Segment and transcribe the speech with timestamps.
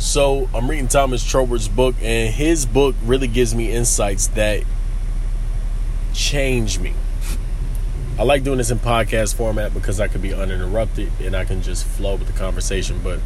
[0.00, 4.64] So I'm reading Thomas Troward's book, and his book really gives me insights that
[6.14, 6.94] change me.
[8.18, 11.60] I like doing this in podcast format because I can be uninterrupted and I can
[11.60, 13.00] just flow with the conversation.
[13.04, 13.20] But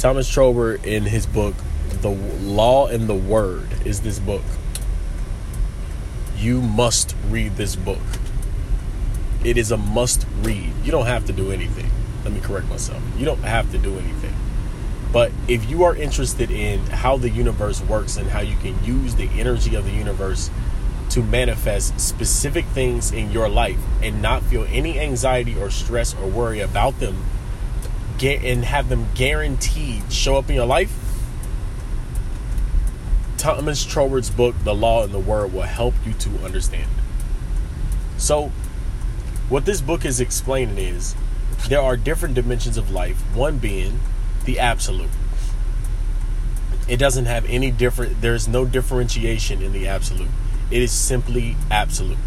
[0.00, 1.54] Thomas Troward, in his book,
[2.02, 4.42] The Law and the Word, is this book.
[6.36, 8.02] You must read this book.
[9.44, 10.72] It is a must read.
[10.82, 11.88] You don't have to do anything.
[12.24, 13.00] Let me correct myself.
[13.16, 14.34] You don't have to do anything.
[15.12, 19.16] But if you are interested in how the universe works and how you can use
[19.16, 20.50] the energy of the universe
[21.10, 26.28] to manifest specific things in your life and not feel any anxiety or stress or
[26.28, 27.24] worry about them
[28.18, 30.94] get and have them guaranteed show up in your life
[33.40, 36.90] Thomas Troward's book The Law and the Word will help you to understand.
[38.18, 38.52] So
[39.48, 41.16] what this book is explaining is
[41.66, 43.16] there are different dimensions of life.
[43.34, 44.00] One being
[44.44, 45.10] the absolute.
[46.88, 50.30] It doesn't have any different, there's no differentiation in the absolute.
[50.70, 52.18] It is simply absolute.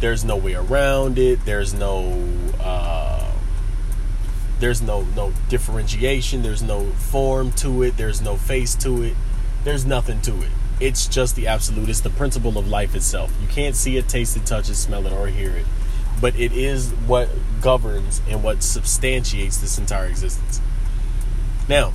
[0.00, 1.44] There's no way around it.
[1.44, 2.28] There's no,
[2.60, 3.14] uh,
[4.60, 6.42] there's no no differentiation.
[6.42, 7.96] There's no form to it.
[7.96, 9.14] There's no face to it.
[9.64, 10.50] There's nothing to it.
[10.80, 11.88] It's just the absolute.
[11.88, 13.32] It's the principle of life itself.
[13.40, 15.66] You can't see it, taste it, touch it, smell it, or hear it,
[16.20, 17.28] but it is what
[17.60, 20.60] governs and what substantiates this entire existence.
[21.68, 21.92] Now,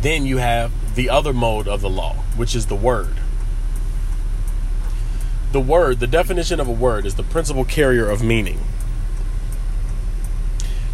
[0.00, 3.14] then you have the other mode of the law, which is the word.
[5.52, 8.60] The word, the definition of a word, is the principal carrier of meaning.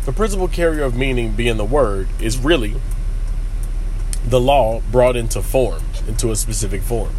[0.05, 2.75] The principal carrier of meaning, being the word, is really
[4.25, 7.15] the law brought into form, into a specific form.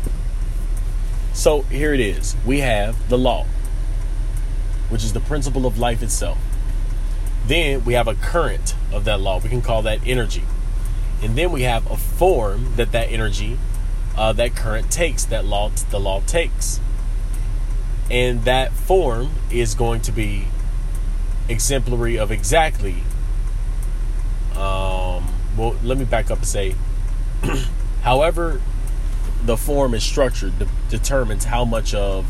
[1.34, 2.36] So here it is.
[2.46, 3.46] We have the law,
[4.90, 6.38] which is the principle of life itself.
[7.50, 9.40] Then we have a current of that law.
[9.40, 10.44] We can call that energy.
[11.24, 13.58] And then we have a form that that energy,
[14.16, 16.80] uh, that current takes, that law, the law takes.
[18.12, 20.46] And that form is going to be
[21.48, 22.98] exemplary of exactly.
[24.52, 26.76] Um, well, let me back up and say,
[28.04, 28.62] however,
[29.44, 32.28] the form is structured de- determines how much of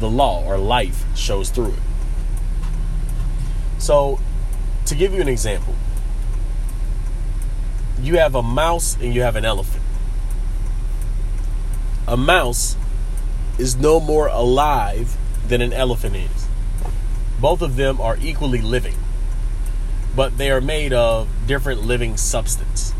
[0.00, 1.78] the law or life shows through it.
[3.78, 4.18] So
[4.90, 5.74] to give you an example,
[8.02, 9.84] you have a mouse and you have an elephant.
[12.08, 12.76] A mouse
[13.56, 16.48] is no more alive than an elephant is.
[17.40, 18.96] Both of them are equally living,
[20.16, 22.92] but they are made of different living substance,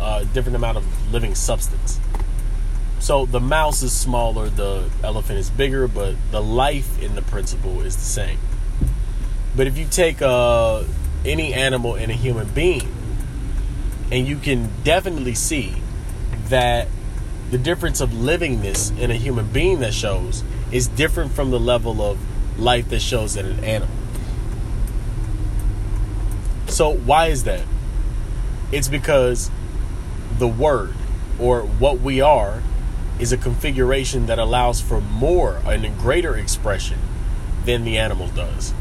[0.00, 2.00] a uh, different amount of living substance.
[2.98, 7.82] So the mouse is smaller, the elephant is bigger, but the life in the principle
[7.82, 8.38] is the same.
[9.54, 10.84] But if you take a
[11.24, 12.92] any animal and a human being.
[14.10, 15.74] And you can definitely see
[16.48, 16.88] that
[17.50, 22.02] the difference of livingness in a human being that shows is different from the level
[22.02, 22.18] of
[22.58, 23.94] life that shows in an animal.
[26.66, 27.64] So, why is that?
[28.72, 29.50] It's because
[30.38, 30.94] the word
[31.38, 32.62] or what we are
[33.20, 36.98] is a configuration that allows for more and a greater expression
[37.64, 38.74] than the animal does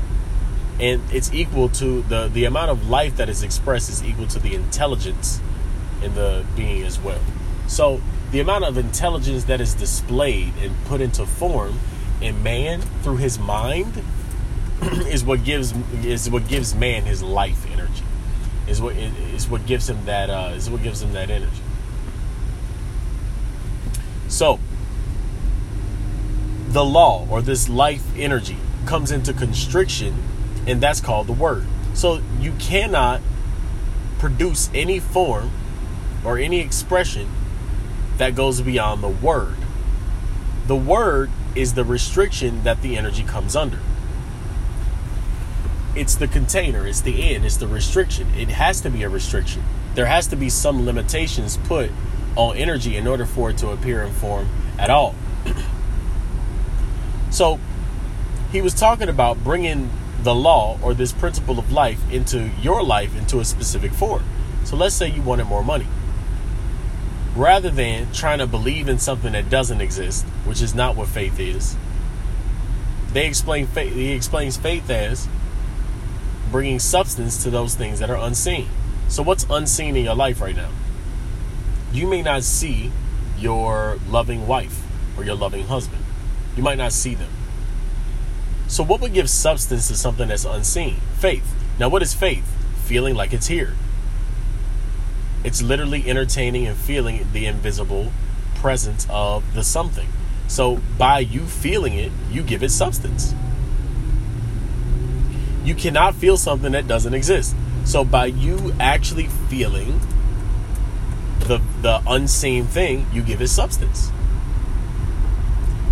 [0.80, 4.40] and it's equal to the the amount of life that is expressed is equal to
[4.40, 5.40] the intelligence
[6.02, 7.22] in the being as well.
[7.68, 8.02] So
[8.32, 11.80] the amount of intelligence that is displayed and put into form
[12.22, 14.04] in man through his mind
[14.82, 15.74] is what gives
[16.04, 18.04] is what gives man his life energy.
[18.68, 21.62] Is what is what gives him that uh, is what gives him that energy.
[24.28, 24.60] So
[26.70, 30.16] the law or this life energy comes into constriction
[30.68, 31.66] and that's called the word.
[31.94, 33.22] So you cannot
[34.20, 35.52] produce any form
[36.24, 37.30] or any expression
[38.18, 39.56] that goes beyond the word.
[40.68, 43.80] The word is the restriction that the energy comes under.
[45.96, 48.28] It's the container, it's the end, it's the restriction.
[48.36, 49.64] It has to be a restriction.
[49.94, 51.92] There has to be some limitations put
[52.36, 54.48] on energy in order for it to appear in form
[54.80, 55.14] at all.
[57.30, 57.60] so,
[58.52, 59.92] he was talking about bringing
[60.24, 64.24] the law or this principle of life into your life into a specific form.
[64.64, 65.88] So let's say you wanted more money.
[67.36, 71.40] Rather than trying to believe in something that doesn't exist, which is not what faith
[71.40, 71.76] is,
[73.12, 75.28] they explain faith, he explains faith as
[76.52, 78.68] bringing substance to those things that are unseen.
[79.10, 80.70] So what's unseen in your life right now?
[81.92, 82.92] You may not see
[83.38, 84.84] your loving wife
[85.18, 86.04] or your loving husband.
[86.56, 87.30] You might not see them
[88.74, 90.96] so, what would give substance to something that's unseen?
[91.20, 91.46] Faith.
[91.78, 92.44] Now, what is faith?
[92.86, 93.76] Feeling like it's here.
[95.44, 98.12] It's literally entertaining and feeling the invisible
[98.56, 100.08] presence of the something.
[100.48, 103.36] So by you feeling it, you give it substance.
[105.64, 107.56] You cannot feel something that doesn't exist.
[107.86, 110.00] So by you actually feeling
[111.42, 114.13] the the unseen thing, you give it substance.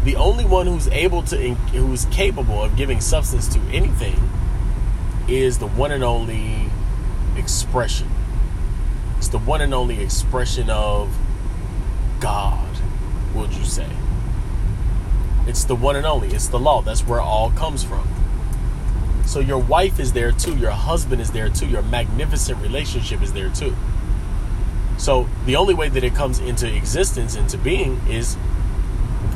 [0.03, 4.29] The only one who's able to who's capable of giving substance to anything
[5.27, 6.71] is the one and only
[7.37, 8.09] expression.
[9.17, 11.15] It's the one and only expression of
[12.19, 12.77] God,
[13.35, 13.87] would you say?
[15.45, 16.29] It's the one and only.
[16.29, 16.81] It's the law.
[16.81, 18.07] That's where all comes from.
[19.25, 20.57] So your wife is there too.
[20.57, 21.67] Your husband is there too.
[21.67, 23.75] Your magnificent relationship is there too.
[24.97, 28.37] So the only way that it comes into existence, into being, is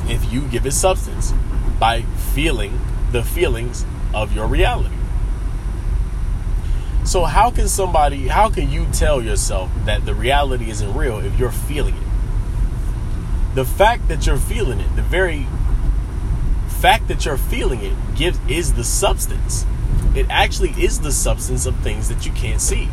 [0.08, 1.32] if you give it substance
[1.78, 2.02] by
[2.34, 2.80] feeling
[3.12, 4.94] the feelings of your reality.
[7.04, 11.38] So how can somebody, how can you tell yourself that the reality isn't real if
[11.38, 13.54] you're feeling it?
[13.54, 15.46] The fact that you're feeling it, the very
[16.68, 19.64] fact that you're feeling it gives is the substance.
[20.14, 22.88] It actually is the substance of things that you can't see.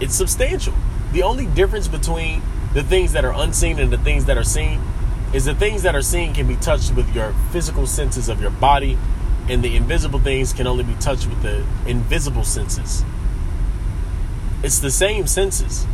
[0.00, 0.74] It's substantial.
[1.12, 2.42] The only difference between
[2.74, 4.80] the things that are unseen and the things that are seen
[5.32, 8.50] is the things that are seen can be touched with your physical senses of your
[8.50, 8.98] body
[9.48, 13.04] and the invisible things can only be touched with the invisible senses.
[14.62, 15.86] It's the same senses.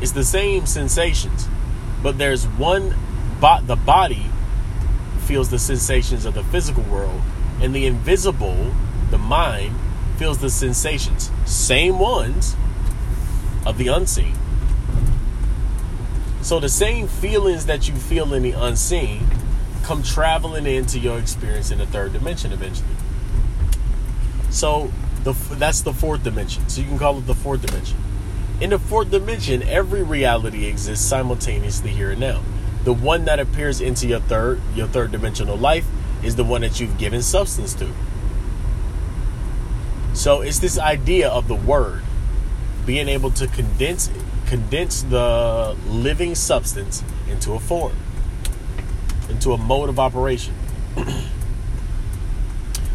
[0.00, 1.48] It's the same sensations.
[2.02, 2.94] But there's one
[3.40, 4.26] but the body
[5.26, 7.22] feels the sensations of the physical world
[7.60, 8.72] and the invisible,
[9.10, 9.74] the mind
[10.16, 12.56] feels the sensations, same ones
[13.64, 14.34] of the unseen.
[16.42, 19.26] So the same feelings that you feel in the unseen
[19.84, 22.88] come traveling into your experience in the third dimension eventually.
[24.50, 24.92] So
[25.22, 26.68] the that's the fourth dimension.
[26.68, 27.96] So you can call it the fourth dimension.
[28.60, 32.42] In the fourth dimension, every reality exists simultaneously here and now.
[32.84, 35.86] The one that appears into your third your third dimensional life
[36.24, 37.92] is the one that you've given substance to.
[40.14, 42.02] So it's this idea of the word
[42.84, 44.08] being able to condense
[44.52, 47.96] condense the living substance into a form
[49.30, 50.52] into a mode of operation.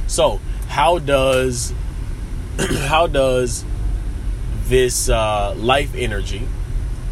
[0.07, 1.73] so, how does
[2.59, 3.65] how does
[4.65, 6.47] this uh, life energy,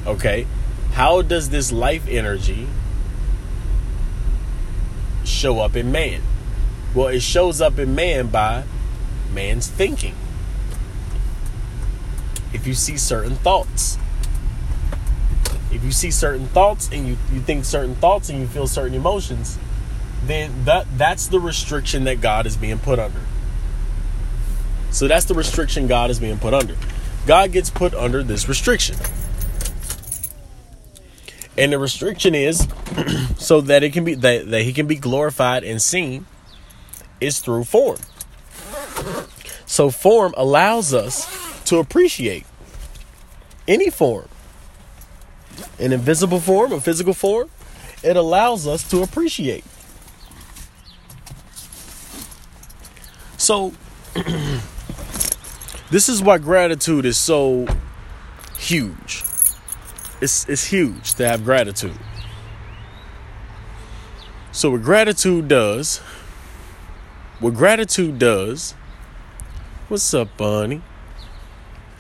[0.06, 0.46] okay?
[0.94, 2.68] How does this life energy
[5.24, 6.22] show up in man?
[6.94, 8.64] Well, it shows up in man by
[9.34, 10.14] man's thinking.
[12.54, 13.98] If you see certain thoughts,
[15.86, 19.60] you see certain thoughts and you, you think certain thoughts and you feel certain emotions,
[20.24, 23.22] then that that's the restriction that God is being put under.
[24.90, 26.76] So that's the restriction God is being put under.
[27.28, 28.96] God gets put under this restriction.
[31.58, 32.68] And the restriction is
[33.38, 36.26] so that it can be that, that he can be glorified and seen
[37.22, 38.00] is through form.
[39.66, 42.46] So form allows us to appreciate
[43.68, 44.28] any form
[45.80, 47.50] an invisible form, a physical form,
[48.04, 49.64] it allows us to appreciate.
[53.38, 53.74] So,
[55.90, 57.68] this is why gratitude is so
[58.58, 59.24] huge.
[60.22, 61.98] It's, it's huge to have gratitude.
[64.52, 65.98] So, what gratitude does,
[67.40, 68.72] what gratitude does,
[69.90, 70.82] what's up, bunny?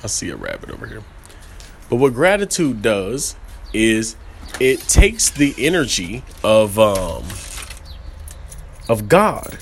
[0.03, 1.03] I see a rabbit over here.
[1.89, 3.35] But what gratitude does
[3.73, 4.15] is
[4.59, 7.23] it takes the energy of um
[8.87, 9.57] of God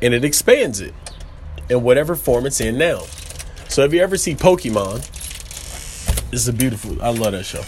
[0.00, 0.94] and it expands it
[1.68, 3.02] in whatever form it's in now.
[3.68, 5.00] So if you ever see Pokemon,
[6.30, 7.62] this is a beautiful I love that show.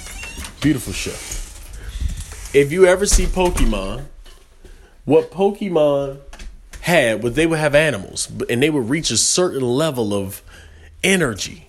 [0.61, 1.13] Beautiful show.
[2.59, 4.05] If you ever see Pokemon,
[5.05, 6.21] what Pokemon
[6.81, 10.43] had was they would have animals and they would reach a certain level of
[11.03, 11.69] energy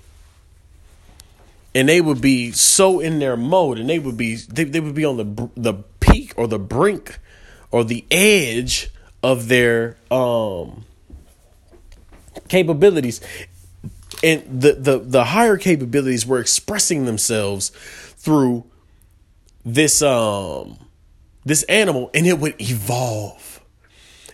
[1.76, 4.96] and they would be so in their mode and they would be they, they would
[4.96, 7.20] be on the the peak or the brink
[7.70, 8.90] or the edge
[9.22, 10.86] of their um
[12.48, 13.20] capabilities.
[14.24, 17.70] And the the the higher capabilities were expressing themselves
[18.16, 18.64] through
[19.66, 20.78] this um
[21.44, 23.62] this animal and it would evolve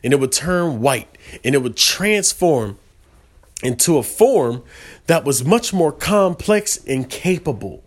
[0.03, 2.77] and it would turn white and it would transform
[3.63, 4.63] into a form
[5.07, 7.83] that was much more complex and capable.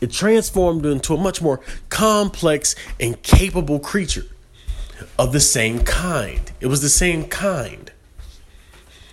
[0.00, 4.26] It transformed into a much more complex and capable creature
[5.18, 6.52] of the same kind.
[6.60, 7.90] It was the same kind.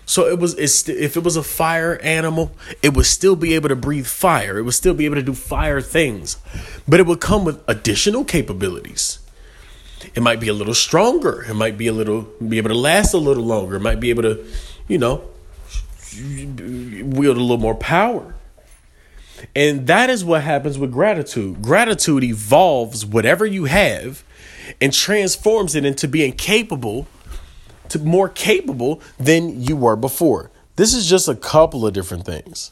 [0.06, 3.70] So it was it's, if it was a fire animal, it would still be able
[3.70, 4.58] to breathe fire.
[4.58, 6.38] It would still be able to do fire things.
[6.88, 9.20] But it would come with additional capabilities.
[10.14, 11.46] It might be a little stronger.
[11.48, 13.78] It might be a little be able to last a little longer.
[13.78, 14.46] It might be able to,
[14.88, 15.24] you know,
[16.16, 18.36] wield a little more power.
[19.56, 21.62] And that is what happens with gratitude.
[21.62, 24.24] Gratitude evolves whatever you have
[24.80, 27.08] and transforms it into being capable
[27.90, 30.52] to more capable than you were before.
[30.76, 32.72] This is just a couple of different things.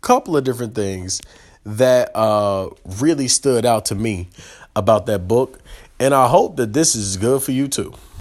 [0.00, 1.20] Couple of different things
[1.64, 4.28] that uh, really stood out to me
[4.74, 5.60] about that book.
[6.00, 7.92] And I hope that this is good for you too.